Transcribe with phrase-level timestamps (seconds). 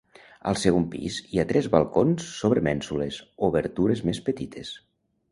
[0.51, 3.19] Al segon pis hi ha tres balcons sobre mènsules,
[3.49, 4.73] obertures més petites.